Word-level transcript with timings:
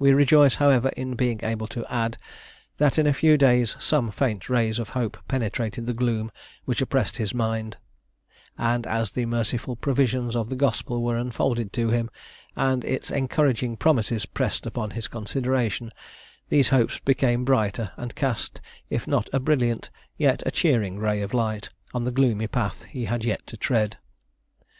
We 0.00 0.12
rejoice 0.12 0.56
however 0.56 0.88
in 0.96 1.14
being 1.14 1.38
able 1.44 1.68
to 1.68 1.86
add, 1.88 2.18
that 2.78 2.98
in 2.98 3.06
a 3.06 3.14
few 3.14 3.36
days 3.38 3.76
some 3.78 4.10
faint 4.10 4.48
rays 4.50 4.80
of 4.80 4.88
hope 4.98 5.16
penetrated 5.28 5.86
the 5.86 5.92
gloom 5.94 6.32
which 6.64 6.80
oppressed 6.80 7.18
his 7.18 7.32
mind; 7.32 7.76
and 8.58 8.84
as 8.84 9.12
the 9.12 9.26
merciful 9.26 9.76
provisions 9.76 10.34
of 10.34 10.50
the 10.50 10.56
gospel 10.56 11.04
were 11.04 11.16
unfolded 11.16 11.72
to 11.74 11.90
him, 11.90 12.10
and 12.56 12.84
its 12.84 13.12
encouraging 13.12 13.76
promises 13.76 14.26
pressed 14.26 14.66
upon 14.66 14.90
his 14.90 15.06
consideration, 15.06 15.92
these 16.48 16.70
hopes 16.70 16.98
became 16.98 17.44
brighter, 17.44 17.92
and 17.96 18.16
cast, 18.16 18.60
if 18.90 19.06
not 19.06 19.30
a 19.32 19.38
brilliant, 19.38 19.88
yet 20.16 20.42
a 20.46 20.50
cheering 20.50 20.98
ray 20.98 21.20
of 21.22 21.32
light 21.32 21.70
on 21.94 22.02
the 22.02 22.10
gloomy 22.10 22.48
path 22.48 22.82
he 22.86 23.04
had 23.04 23.22
yet 23.24 23.46
to 23.46 23.56
tread. 23.56 23.98